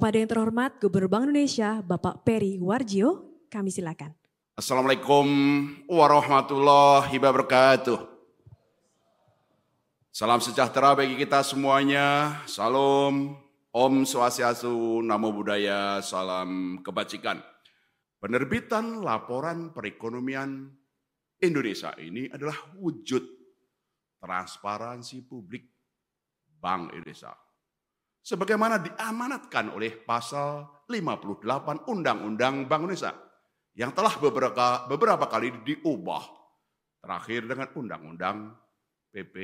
Kepada 0.00 0.16
yang 0.16 0.32
terhormat 0.32 0.80
Gubernur 0.80 1.12
Bank 1.12 1.28
Indonesia, 1.28 1.84
Bapak 1.84 2.24
Peri 2.24 2.56
Warjio, 2.56 3.44
kami 3.52 3.68
silakan. 3.68 4.16
Assalamualaikum 4.56 5.28
warahmatullahi 5.92 7.12
wabarakatuh. 7.20 8.00
Salam 10.08 10.40
sejahtera 10.40 10.96
bagi 10.96 11.20
kita 11.20 11.44
semuanya. 11.44 12.40
Salam, 12.48 13.44
Om 13.76 14.08
Swastiastu, 14.08 15.04
Namo 15.04 15.36
Buddhaya, 15.36 16.00
salam 16.00 16.80
kebajikan. 16.80 17.36
Penerbitan 18.24 19.04
laporan 19.04 19.76
perekonomian 19.76 20.64
Indonesia 21.44 21.92
ini 22.00 22.24
adalah 22.32 22.56
wujud 22.72 23.20
transparansi 24.16 25.28
publik 25.28 25.68
Bank 26.56 26.88
Indonesia 26.96 27.49
sebagaimana 28.20 28.80
diamanatkan 28.80 29.72
oleh 29.72 29.96
pasal 30.04 30.84
58 30.86 31.88
Undang-Undang 31.88 32.68
Bank 32.68 32.80
Indonesia 32.86 33.12
yang 33.74 33.94
telah 33.96 34.14
beberapa, 34.18 34.84
beberapa 34.90 35.24
kali 35.30 35.64
diubah 35.64 36.22
terakhir 37.00 37.48
dengan 37.48 37.68
Undang-Undang 37.72 38.38
PP 39.10 39.36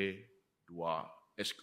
2 0.69 1.41
SK. 1.41 1.63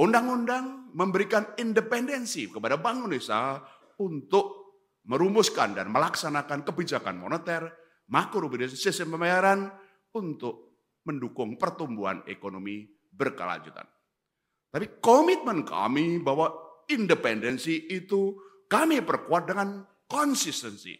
Undang-undang 0.00 0.96
memberikan 0.96 1.52
independensi 1.60 2.48
kepada 2.48 2.80
Bank 2.80 3.04
Indonesia 3.04 3.60
untuk 4.00 4.60
merumuskan 5.04 5.76
dan 5.76 5.92
melaksanakan 5.92 6.64
kebijakan 6.64 7.20
moneter, 7.20 7.68
makro 8.08 8.48
sistem 8.68 9.16
pembayaran 9.16 9.68
untuk 10.16 10.80
mendukung 11.04 11.56
pertumbuhan 11.60 12.24
ekonomi 12.28 12.88
berkelanjutan. 13.12 13.99
Tapi 14.70 15.02
komitmen 15.02 15.66
kami 15.66 16.22
bahwa 16.22 16.54
independensi 16.86 17.90
itu 17.90 18.38
kami 18.70 19.02
perkuat 19.02 19.50
dengan 19.50 19.82
konsistensi. 20.06 20.94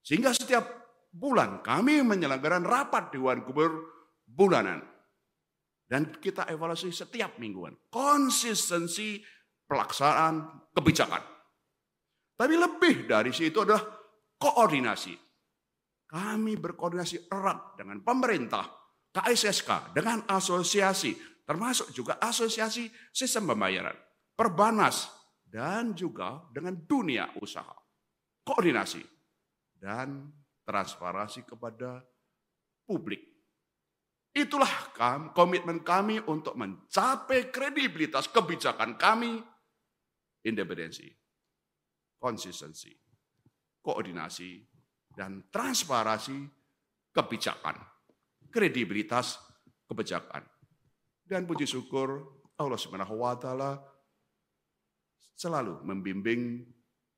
Sehingga 0.00 0.32
setiap 0.32 0.64
bulan 1.12 1.60
kami 1.60 2.00
menyelenggarakan 2.00 2.64
rapat 2.64 3.12
Dewan 3.12 3.44
Gubernur 3.44 3.94
bulanan. 4.24 4.80
Dan 5.84 6.08
kita 6.16 6.48
evaluasi 6.48 6.88
setiap 6.88 7.36
mingguan. 7.36 7.76
Konsistensi 7.92 9.20
pelaksanaan 9.68 10.68
kebijakan. 10.72 11.22
Tapi 12.34 12.54
lebih 12.56 13.04
dari 13.04 13.30
situ 13.30 13.62
adalah 13.62 13.84
koordinasi. 14.40 15.14
Kami 16.08 16.52
berkoordinasi 16.58 17.30
erat 17.30 17.78
dengan 17.78 18.00
pemerintah, 18.02 18.64
KSSK, 19.12 19.94
dengan 19.94 20.24
asosiasi, 20.26 21.14
termasuk 21.44 21.92
juga 21.92 22.16
asosiasi 22.20 22.88
sistem 23.12 23.52
pembayaran, 23.52 23.96
perbanas, 24.32 25.12
dan 25.44 25.92
juga 25.92 26.42
dengan 26.50 26.74
dunia 26.82 27.30
usaha. 27.38 27.76
Koordinasi 28.44 29.00
dan 29.78 30.28
transparansi 30.64 31.44
kepada 31.44 32.00
publik. 32.84 33.20
Itulah 34.34 34.90
komitmen 35.30 35.86
kami 35.86 36.18
untuk 36.26 36.58
mencapai 36.58 37.54
kredibilitas 37.54 38.26
kebijakan 38.26 38.98
kami, 38.98 39.38
independensi, 40.42 41.06
konsistensi, 42.18 42.90
koordinasi, 43.78 44.58
dan 45.14 45.46
transparansi 45.54 46.50
kebijakan, 47.14 47.78
kredibilitas 48.50 49.38
kebijakan 49.86 50.42
dan 51.24 51.48
puji 51.48 51.64
syukur 51.64 52.20
Allah 52.60 52.78
Subhanahu 52.78 53.24
wa 53.24 53.34
taala 53.34 53.80
selalu 55.34 55.82
membimbing 55.82 56.62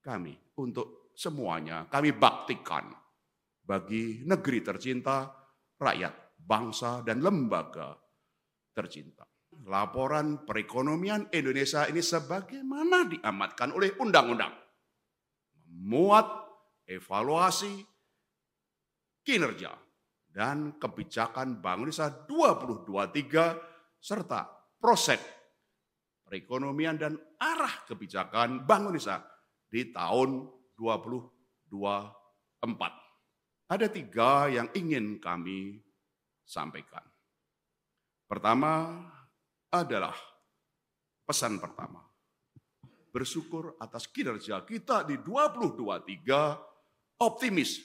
kami 0.01 0.33
untuk 0.57 1.13
semuanya 1.13 1.85
kami 1.91 2.15
baktikan 2.17 2.89
bagi 3.67 4.23
negeri 4.23 4.63
tercinta, 4.63 5.27
rakyat, 5.77 6.39
bangsa 6.39 7.03
dan 7.03 7.19
lembaga 7.19 7.99
tercinta. 8.71 9.27
Laporan 9.67 10.47
perekonomian 10.47 11.33
Indonesia 11.35 11.89
ini 11.91 11.99
sebagaimana 11.99 13.09
diamatkan 13.11 13.75
oleh 13.75 13.97
undang-undang 13.99 14.53
memuat 15.67 16.29
evaluasi 16.87 17.83
kinerja 19.27 19.75
dan 20.31 20.77
kebijakan 20.79 21.59
Bank 21.59 21.89
Indonesia 21.89 22.13
2023 22.29 23.76
serta 24.07 24.47
proses 24.79 25.19
perekonomian 26.23 26.95
dan 26.95 27.19
arah 27.43 27.83
kebijakan 27.91 28.63
Bank 28.63 28.87
Indonesia 28.87 29.19
di 29.67 29.91
tahun 29.91 30.47
2024. 30.79 33.67
Ada 33.67 33.91
tiga 33.91 34.47
yang 34.47 34.71
ingin 34.79 35.19
kami 35.19 35.83
sampaikan. 36.47 37.03
Pertama 38.31 38.95
adalah 39.75 40.15
pesan 41.27 41.59
pertama. 41.59 42.07
Bersyukur 43.11 43.75
atas 43.83 44.07
kinerja 44.07 44.63
kita 44.63 45.03
di 45.03 45.19
2023 45.19 47.19
optimis 47.27 47.83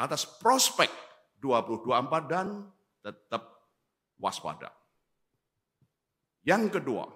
atas 0.00 0.24
prospek 0.24 0.88
2024 1.36 2.32
dan 2.32 2.72
tetap 3.04 3.68
waspada. 4.16 4.81
Yang 6.42 6.78
kedua, 6.78 7.06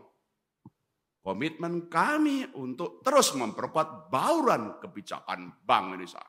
komitmen 1.26 1.90
kami 1.90 2.46
untuk 2.54 3.02
terus 3.02 3.34
memperkuat 3.34 4.06
bauran 4.06 4.78
kebijakan 4.78 5.50
Bank 5.66 5.90
Indonesia. 5.90 6.22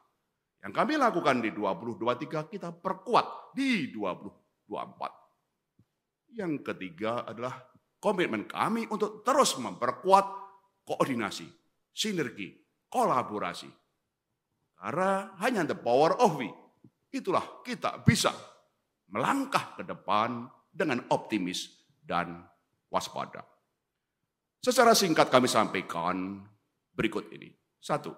Yang 0.65 0.73
kami 0.73 0.97
lakukan 0.97 1.37
di 1.37 1.53
2023 1.53 2.49
kita 2.49 2.73
perkuat 2.73 3.53
di 3.53 3.93
2024. 3.93 6.33
Yang 6.33 6.53
ketiga 6.65 7.29
adalah 7.29 7.61
komitmen 8.01 8.49
kami 8.49 8.89
untuk 8.89 9.21
terus 9.21 9.53
memperkuat 9.61 10.25
koordinasi, 10.81 11.45
sinergi, 11.93 12.57
kolaborasi. 12.89 13.69
Karena 14.77 15.33
hanya 15.41 15.65
the 15.65 15.73
power 15.77 16.13
of 16.17 16.37
we, 16.41 16.49
itulah 17.13 17.61
kita 17.61 18.01
bisa 18.01 18.33
melangkah 19.13 19.77
ke 19.77 19.85
depan 19.85 20.49
dengan 20.73 21.05
optimis 21.13 21.69
dan 22.01 22.41
waspada. 22.97 23.45
Secara 24.57 24.97
singkat 24.97 25.29
kami 25.29 25.45
sampaikan 25.45 26.41
berikut 26.89 27.29
ini. 27.29 27.53
Satu, 27.77 28.09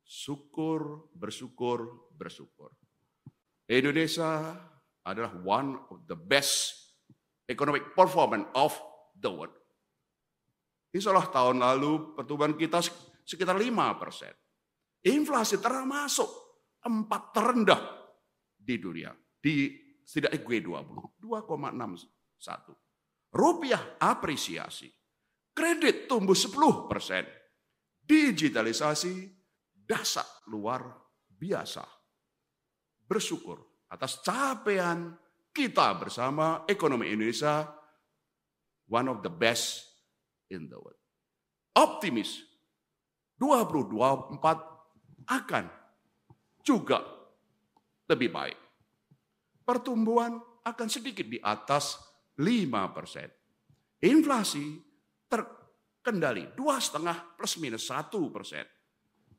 syukur, 0.00 1.12
bersyukur, 1.12 2.08
bersyukur. 2.16 2.72
Indonesia 3.68 4.56
adalah 5.04 5.32
one 5.44 5.76
of 5.92 6.08
the 6.08 6.16
best 6.16 6.72
economic 7.44 7.92
performance 7.92 8.48
of 8.56 8.72
the 9.20 9.28
world. 9.28 9.52
Insya 10.96 11.12
Allah 11.12 11.28
tahun 11.28 11.60
lalu 11.60 12.16
pertumbuhan 12.16 12.56
kita 12.56 12.80
sekitar 13.28 13.60
5 13.60 14.00
persen. 14.00 14.32
Inflasi 15.04 15.60
termasuk 15.60 16.28
empat 16.80 17.22
terendah 17.36 17.80
di 18.56 18.80
dunia. 18.80 19.12
Di 19.36 19.68
setidaknya 20.00 20.40
G20, 20.40 21.20
2,61. 21.20 22.72
Rupiah 23.34 23.98
apresiasi. 23.98 24.86
Kredit 25.50 26.06
tumbuh 26.06 26.38
10 26.38 26.86
persen. 26.86 27.26
Digitalisasi 27.98 29.26
dasar 29.74 30.46
luar 30.46 30.86
biasa. 31.26 31.82
Bersyukur 33.04 33.58
atas 33.90 34.22
capaian 34.22 35.18
kita 35.50 35.98
bersama 35.98 36.62
ekonomi 36.70 37.10
Indonesia 37.10 37.66
one 38.86 39.10
of 39.10 39.18
the 39.26 39.32
best 39.32 39.82
in 40.50 40.70
the 40.70 40.78
world. 40.78 40.98
Optimis 41.74 42.38
2024 43.42 44.38
akan 45.26 45.64
juga 46.62 47.02
lebih 48.06 48.30
baik. 48.30 48.58
Pertumbuhan 49.64 50.38
akan 50.64 50.88
sedikit 50.88 51.26
di 51.26 51.40
atas 51.40 52.13
5 52.38 52.96
persen. 52.96 53.28
Inflasi 54.04 54.76
terkendali 55.30 56.52
dua 56.52 56.82
setengah 56.82 57.36
plus 57.38 57.56
minus 57.62 57.86
satu 57.88 58.28
persen. 58.28 58.66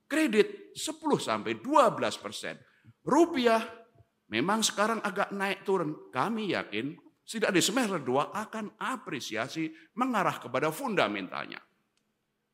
Kredit 0.06 0.72
10 0.78 1.02
sampai 1.18 1.60
12 1.60 2.24
persen. 2.24 2.56
Rupiah 3.06 3.62
memang 4.30 4.62
sekarang 4.62 5.02
agak 5.02 5.34
naik 5.34 5.66
turun. 5.66 6.10
Kami 6.14 6.54
yakin 6.54 6.94
tidak 7.26 7.58
di 7.58 7.62
semester 7.62 7.98
2 7.98 8.34
akan 8.34 8.66
apresiasi 8.78 9.74
mengarah 9.98 10.38
kepada 10.38 10.70
fundamentalnya. 10.70 11.58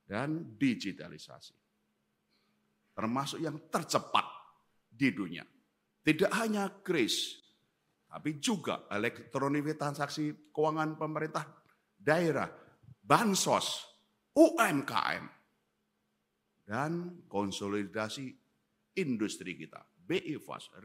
Dan 0.07 0.55
digitalisasi. 0.55 1.55
Termasuk 2.91 3.39
yang 3.39 3.67
tercepat 3.71 4.27
di 4.91 5.11
dunia. 5.11 5.43
Tidak 6.01 6.31
hanya 6.33 6.67
kris, 6.83 7.40
tapi 8.11 8.43
juga 8.43 8.91
elektronik 8.91 9.79
transaksi 9.79 10.51
keuangan 10.51 10.99
pemerintah 10.99 11.47
daerah, 11.95 12.51
bansos, 12.99 13.87
UMKM, 14.35 15.23
dan 16.67 17.23
konsolidasi 17.31 18.35
industri 18.99 19.55
kita. 19.55 19.79
BI 19.95 20.35
FAS, 20.43 20.75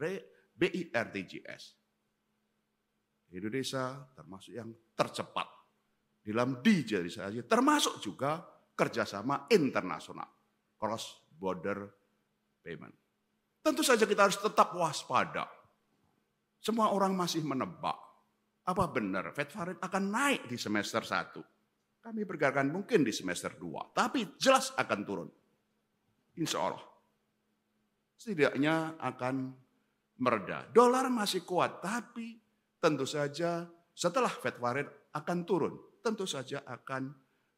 BI 0.55 0.87
RTGS. 0.87 1.63
Indonesia 3.27 4.07
termasuk 4.15 4.55
yang 4.55 4.71
tercepat 4.95 5.47
dalam 6.23 6.63
digitalisasi, 6.63 7.43
termasuk 7.43 7.99
juga 7.99 8.39
kerjasama 8.71 9.51
internasional, 9.51 10.31
cross 10.79 11.27
border 11.27 11.91
payment. 12.63 12.95
Tentu 13.59 13.83
saja 13.83 14.07
kita 14.07 14.31
harus 14.31 14.39
tetap 14.39 14.71
waspada. 14.79 15.47
Semua 16.57 16.91
orang 16.91 17.13
masih 17.13 17.45
menebak, 17.45 17.95
apa 18.67 18.83
benar 18.91 19.31
Fed 19.31 19.47
Fund 19.47 19.79
akan 19.79 20.03
naik 20.11 20.51
di 20.51 20.59
semester 20.59 20.99
1. 20.99 22.03
Kami 22.03 22.23
perkirakan 22.23 22.71
mungkin 22.71 23.03
di 23.03 23.15
semester 23.15 23.55
2, 23.55 23.95
tapi 23.95 24.35
jelas 24.35 24.75
akan 24.75 24.99
turun. 25.03 25.29
Insya 26.37 26.59
Allah. 26.59 26.85
Setidaknya 28.17 28.97
akan 28.99 29.35
mereda. 30.19 30.67
Dolar 30.71 31.07
masih 31.07 31.45
kuat, 31.47 31.79
tapi 31.79 32.35
tentu 32.81 33.05
saja 33.07 33.63
setelah 33.93 34.31
Fed 34.31 34.59
Fund 34.59 34.87
akan 35.15 35.37
turun. 35.47 35.73
Tentu 36.03 36.23
saja 36.23 36.63
akan 36.63 37.11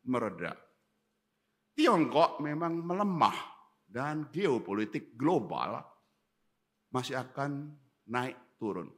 mereda. 0.10 0.54
Tiongkok 1.78 2.44
memang 2.44 2.76
melemah 2.84 3.38
dan 3.88 4.28
geopolitik 4.30 5.16
global 5.16 5.80
masih 6.92 7.18
akan 7.22 7.72
naik 8.10 8.49
turun. 8.60 8.92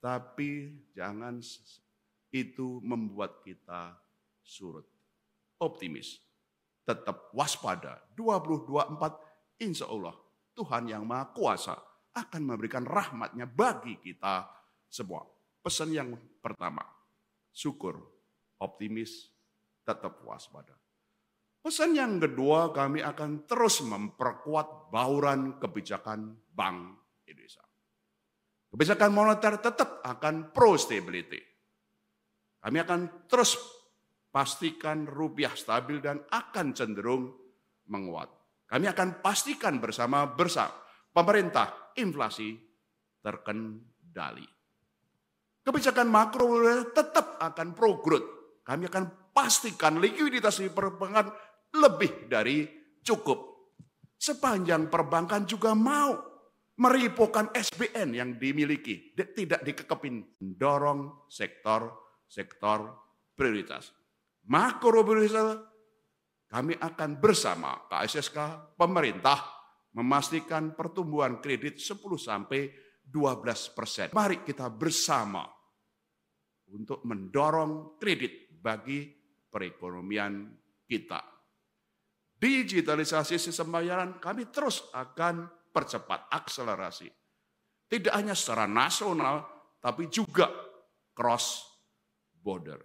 Tapi 0.00 0.72
jangan 0.96 1.42
itu 2.30 2.80
membuat 2.80 3.42
kita 3.42 3.98
surut. 4.40 4.86
Optimis. 5.60 6.22
Tetap 6.86 7.34
waspada. 7.36 8.00
2024 8.16 9.60
insya 9.60 9.84
Allah 9.90 10.16
Tuhan 10.56 10.88
yang 10.88 11.04
Maha 11.04 11.30
Kuasa 11.36 11.76
akan 12.10 12.42
memberikan 12.42 12.82
rahmatnya 12.82 13.46
bagi 13.46 14.00
kita 14.00 14.48
semua. 14.90 15.22
Pesan 15.60 15.92
yang 15.92 16.16
pertama, 16.40 16.82
syukur, 17.52 18.00
optimis, 18.58 19.28
tetap 19.84 20.24
waspada. 20.24 20.74
Pesan 21.60 21.92
yang 21.92 22.16
kedua, 22.16 22.72
kami 22.72 23.04
akan 23.04 23.44
terus 23.44 23.84
memperkuat 23.84 24.88
bauran 24.88 25.60
kebijakan 25.60 26.32
Bank 26.56 26.96
Indonesia. 27.28 27.69
Kebijakan 28.70 29.10
moneter 29.10 29.58
tetap 29.58 29.98
akan 30.06 30.54
pro 30.54 30.78
stability. 30.78 31.42
Kami 32.62 32.78
akan 32.78 33.26
terus 33.26 33.58
pastikan 34.30 35.10
rupiah 35.10 35.50
stabil 35.58 35.98
dan 35.98 36.22
akan 36.30 36.70
cenderung 36.70 37.34
menguat. 37.90 38.30
Kami 38.70 38.86
akan 38.86 39.18
pastikan 39.18 39.82
bersama 39.82 40.30
bersama 40.30 40.70
pemerintah 41.10 41.90
inflasi 41.98 42.54
terkendali. 43.18 44.46
Kebijakan 45.66 46.06
makro 46.06 46.62
tetap 46.94 47.42
akan 47.42 47.74
pro 47.74 47.98
growth. 47.98 48.62
Kami 48.62 48.86
akan 48.86 49.34
pastikan 49.34 49.98
likuiditas 49.98 50.62
di 50.62 50.70
perbankan 50.70 51.26
lebih 51.74 52.30
dari 52.30 52.70
cukup. 53.02 53.50
Sepanjang 54.14 54.86
perbankan 54.86 55.42
juga 55.42 55.74
mau 55.74 56.29
meripokan 56.80 57.52
SBN 57.52 58.16
yang 58.16 58.30
dimiliki, 58.40 59.12
tidak 59.12 59.60
dikekepin, 59.60 60.40
dorong 60.40 61.28
sektor-sektor 61.28 62.96
prioritas. 63.36 63.92
Makro 64.48 65.04
prioritas 65.04 65.60
kami 66.48 66.74
akan 66.80 67.20
bersama 67.20 67.84
KSSK, 67.84 68.72
pemerintah, 68.80 69.38
memastikan 69.92 70.72
pertumbuhan 70.72 71.38
kredit 71.44 71.76
10 71.76 72.00
sampai 72.16 72.72
12 73.04 73.76
persen. 73.76 74.08
Mari 74.16 74.40
kita 74.40 74.72
bersama 74.72 75.44
untuk 76.72 77.04
mendorong 77.04 78.00
kredit 78.00 78.56
bagi 78.56 79.04
perekonomian 79.50 80.48
kita 80.88 81.40
digitalisasi 82.40 83.36
sistem 83.36 83.68
pembayaran 83.68 84.16
kami 84.16 84.48
terus 84.48 84.88
akan 84.96 85.59
percepat 85.70 86.28
akselerasi. 86.30 87.08
Tidak 87.90 88.12
hanya 88.14 88.34
secara 88.34 88.66
nasional, 88.70 89.42
tapi 89.82 90.06
juga 90.06 90.50
cross 91.14 91.66
border. 92.30 92.78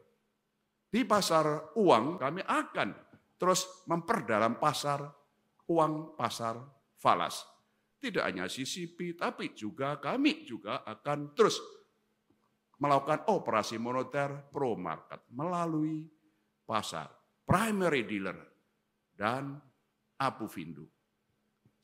Di 0.90 1.04
pasar 1.04 1.76
uang 1.76 2.18
kami 2.18 2.42
akan 2.42 2.90
terus 3.36 3.86
memperdalam 3.86 4.58
pasar 4.58 5.04
uang 5.70 6.16
pasar 6.16 6.56
falas. 6.98 7.44
Tidak 8.00 8.22
hanya 8.22 8.46
CCP, 8.46 9.18
tapi 9.18 9.58
juga 9.58 9.98
kami 9.98 10.46
juga 10.46 10.86
akan 10.86 11.34
terus 11.34 11.58
melakukan 12.78 13.32
operasi 13.32 13.80
moneter 13.82 14.52
pro 14.52 14.76
market 14.78 15.26
melalui 15.32 16.06
pasar 16.68 17.08
primary 17.48 18.04
dealer 18.04 18.36
dan 19.16 19.58
Apufindo. 20.16 20.88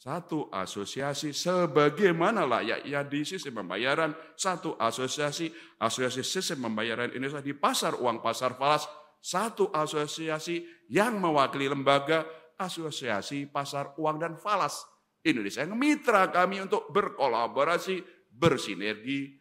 Satu 0.01 0.49
asosiasi 0.49 1.29
sebagaimana 1.29 2.41
layaknya 2.49 3.05
di 3.05 3.21
sistem 3.21 3.61
pembayaran, 3.61 4.17
satu 4.33 4.73
asosiasi, 4.73 5.53
asosiasi 5.77 6.25
sistem 6.25 6.65
pembayaran 6.65 7.13
Indonesia 7.13 7.37
di 7.37 7.53
pasar 7.53 8.01
uang 8.01 8.17
pasar 8.17 8.57
falas, 8.57 8.89
satu 9.21 9.69
asosiasi 9.69 10.89
yang 10.89 11.21
mewakili 11.21 11.69
lembaga 11.69 12.25
asosiasi 12.57 13.45
pasar 13.45 13.93
uang 14.01 14.17
dan 14.17 14.33
falas 14.41 14.81
Indonesia 15.21 15.61
yang 15.61 15.77
mitra 15.77 16.33
kami 16.33 16.65
untuk 16.65 16.89
berkolaborasi, 16.89 18.01
bersinergi 18.25 19.37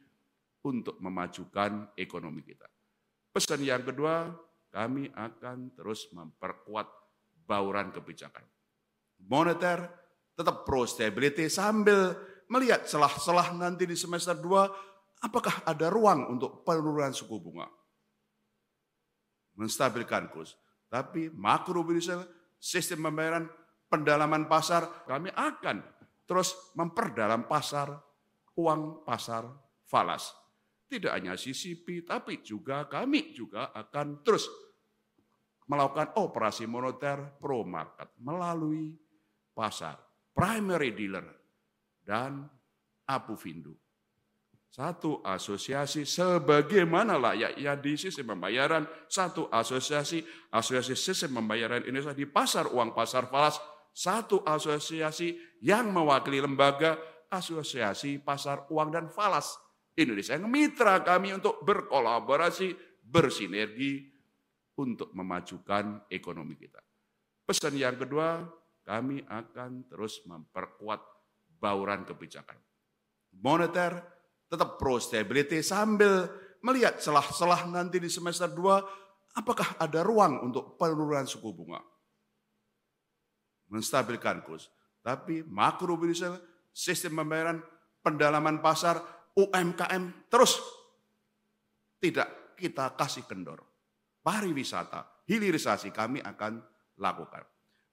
untuk 0.69 1.01
memajukan 1.01 1.97
ekonomi 1.97 2.45
kita. 2.45 2.69
Pesan 3.33 3.65
yang 3.65 3.81
kedua, 3.81 4.29
kami 4.69 5.09
akan 5.09 5.73
terus 5.73 6.13
memperkuat 6.13 6.85
bauran 7.49 7.89
kebijakan. 7.97 8.45
Moneter 9.25 10.10
tetap 10.35 10.65
pro 10.65 10.87
stability 10.89 11.51
sambil 11.53 12.17
melihat 12.51 12.87
celah-celah 12.87 13.55
nanti 13.55 13.87
di 13.87 13.95
semester 13.95 14.35
2 14.35 15.25
apakah 15.27 15.63
ada 15.69 15.93
ruang 15.93 16.33
untuk 16.33 16.67
penurunan 16.67 17.13
suku 17.13 17.37
bunga. 17.39 17.69
Menstabilkan 19.61 20.33
kurs. 20.33 20.57
Tapi 20.91 21.31
makro 21.31 21.87
sistem 22.59 23.07
pembayaran 23.07 23.47
pendalaman 23.87 24.51
pasar 24.51 25.07
kami 25.07 25.31
akan 25.31 25.83
terus 26.27 26.75
memperdalam 26.75 27.47
pasar 27.47 27.95
uang 28.59 29.07
pasar 29.07 29.47
falas. 29.87 30.35
Tidak 30.91 31.11
hanya 31.15 31.39
CCP 31.39 32.03
tapi 32.03 32.43
juga 32.43 32.91
kami 32.91 33.31
juga 33.31 33.71
akan 33.71 34.27
terus 34.27 34.51
melakukan 35.71 36.19
operasi 36.19 36.67
moneter 36.67 37.39
pro 37.39 37.63
market 37.63 38.11
melalui 38.19 38.91
pasar, 39.55 39.95
primary 40.41 40.97
dealer, 40.97 41.27
dan 42.01 42.49
Apufindo. 43.05 43.77
Satu 44.71 45.19
asosiasi 45.21 46.07
sebagaimana 46.07 47.19
layaknya 47.19 47.75
di 47.77 47.99
sistem 47.99 48.39
pembayaran, 48.39 48.87
satu 49.11 49.51
asosiasi, 49.51 50.23
asosiasi 50.55 50.95
sistem 50.95 51.43
pembayaran 51.43 51.83
Indonesia 51.85 52.15
di 52.15 52.25
pasar 52.25 52.71
uang 52.71 52.95
pasar 52.95 53.27
falas, 53.29 53.59
satu 53.91 54.47
asosiasi 54.47 55.59
yang 55.61 55.91
mewakili 55.91 56.39
lembaga 56.39 56.97
asosiasi 57.29 58.23
pasar 58.23 58.71
uang 58.71 58.95
dan 58.95 59.07
falas 59.11 59.59
Indonesia 59.99 60.39
yang 60.39 60.47
mitra 60.47 61.03
kami 61.03 61.35
untuk 61.35 61.59
berkolaborasi, 61.67 62.79
bersinergi, 63.03 64.07
untuk 64.79 65.11
memajukan 65.13 66.07
ekonomi 66.09 66.55
kita. 66.55 66.79
Pesan 67.43 67.75
yang 67.75 67.99
kedua, 67.99 68.60
kami 68.83 69.23
akan 69.27 69.87
terus 69.87 70.23
memperkuat 70.27 71.01
bauran 71.61 72.03
kebijakan. 72.09 72.57
Moneter 73.41 74.01
tetap 74.51 74.81
pro 74.81 74.99
stability 74.99 75.63
sambil 75.63 76.27
melihat 76.61 76.99
celah-celah 76.99 77.71
nanti 77.71 78.03
di 78.03 78.11
semester 78.11 78.51
2 78.51 79.39
apakah 79.39 79.79
ada 79.79 80.03
ruang 80.03 80.43
untuk 80.43 80.75
penurunan 80.75 81.25
suku 81.25 81.51
bunga. 81.55 81.81
Menstabilkan 83.71 84.43
kurs. 84.43 84.67
Tapi 85.01 85.47
makro 85.47 85.95
bisa 85.97 86.37
sistem 86.75 87.23
pembayaran, 87.23 87.63
pendalaman 88.03 88.59
pasar, 88.59 89.01
UMKM 89.39 90.29
terus 90.29 90.59
tidak 92.03 92.59
kita 92.59 92.93
kasih 92.99 93.25
kendor 93.25 93.71
pariwisata, 94.21 95.25
hilirisasi 95.27 95.91
kami 95.93 96.21
akan 96.21 96.61
lakukan. 97.01 97.45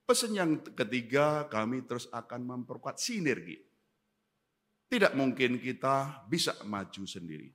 Pesan 0.07 0.31
yang 0.31 0.63
ketiga, 0.71 1.51
kami 1.51 1.83
terus 1.83 2.07
akan 2.15 2.47
memperkuat 2.47 2.95
sinergi. 2.95 3.59
Tidak 4.87 5.11
mungkin 5.19 5.59
kita 5.59 6.23
bisa 6.31 6.55
maju 6.63 7.03
sendiri. 7.03 7.51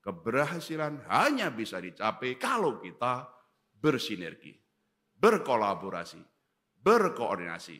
Keberhasilan 0.00 1.04
hanya 1.12 1.52
bisa 1.52 1.76
dicapai 1.76 2.40
kalau 2.40 2.80
kita 2.80 3.28
bersinergi. 3.76 4.56
berkolaborasi, 5.20 6.16
berkoordinasi, 6.80 7.76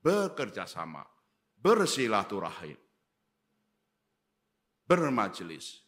bekerja 0.00 0.64
sama, 0.64 1.04
bersilaturahim, 1.60 2.80
bermajelis. 4.88 5.84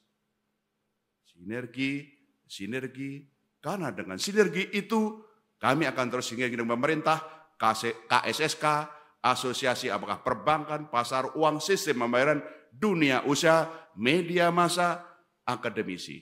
Sinergi, 1.25 2.04
sinergi, 2.44 3.25
karena 3.64 3.88
dengan 3.88 4.20
sinergi 4.20 4.68
itu 4.76 5.25
kami 5.56 5.88
akan 5.88 6.06
terus 6.12 6.28
sinergi 6.28 6.56
dengan 6.56 6.76
pemerintah, 6.76 7.48
KSSK, 7.56 8.64
asosiasi 9.25 9.88
apakah 9.88 10.20
perbankan, 10.20 10.92
pasar 10.92 11.34
uang, 11.34 11.58
sistem 11.58 12.04
pembayaran, 12.06 12.44
dunia 12.68 13.25
usaha, 13.25 13.66
media 13.96 14.52
massa, 14.52 15.00
akademisi. 15.48 16.20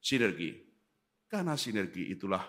Sinergi. 0.00 0.56
Karena 1.28 1.54
sinergi 1.54 2.10
itulah 2.10 2.42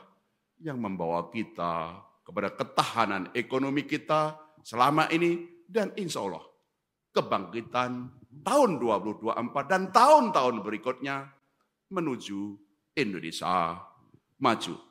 yang 0.64 0.80
membawa 0.80 1.28
kita 1.30 2.00
kepada 2.26 2.56
ketahanan 2.56 3.30
ekonomi 3.36 3.84
kita 3.86 4.40
selama 4.64 5.12
ini 5.12 5.66
dan 5.68 5.92
insya 6.00 6.24
Allah 6.24 6.42
kebangkitan 7.12 8.08
tahun 8.42 8.80
2024 8.80 9.72
dan 9.72 9.92
tahun-tahun 9.92 10.56
berikutnya 10.64 11.28
menuju 11.92 12.56
Indonesia 12.96 13.76
maju. 14.40 14.91